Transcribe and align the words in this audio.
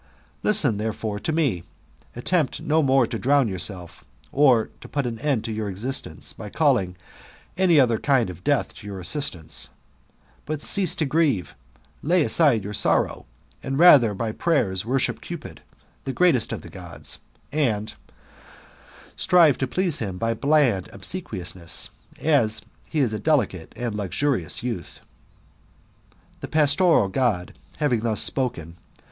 Listen, 0.41 0.77
therefore, 0.77 1.19
to 1.19 1.31
me; 1.31 1.61
attempt 2.15 2.59
no 2.59 2.81
more 2.81 3.05
to 3.05 3.19
drown 3.19 3.47
yourself, 3.47 4.03
or 4.31 4.71
to 4.81 4.87
put 4.89 5.05
an 5.05 5.19
end 5.19 5.43
to 5.43 5.51
your 5.51 5.69
existence 5.69 6.33
by 6.33 6.49
calling 6.49 6.95
any 7.55 7.79
other 7.79 7.99
kind 7.99 8.31
of 8.31 8.43
death 8.43 8.73
to 8.73 8.87
your 8.87 8.99
assistance; 8.99 9.69
but 10.47 10.59
cease 10.59 10.95
to 10.95 11.05
grieve, 11.05 11.53
lay 12.01 12.23
aside 12.23 12.63
your 12.63 12.73
sorrow, 12.73 13.27
and 13.61 13.77
rather 13.77 14.15
by 14.15 14.31
prayers 14.31 14.83
worship 14.87 15.21
Cupid, 15.21 15.61
the 16.05 16.13
greatest;[of 16.13 16.63
the 16.63 16.69
Gods, 16.71 17.19
and 17.51 17.93
strive 19.15 19.59
to 19.59 19.67
please 19.67 19.99
him 19.99 20.17
by 20.17 20.33
bland 20.33 20.89
obsequiousness, 20.91 21.91
as 22.19 22.63
he 22.89 23.01
is 23.01 23.13
a 23.13 23.19
delicate 23.19 23.71
and 23.75 23.93
luxurious 23.93 24.63
youth." 24.63 24.99
The 26.39 26.47
pastoral 26.47 27.07
God 27.07 27.53
having 27.77 27.99
thus 27.99 28.23
spoken. 28.23 28.77